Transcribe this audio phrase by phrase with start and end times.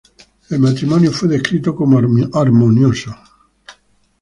[0.49, 3.15] El matrimonio fue descrito como armonioso.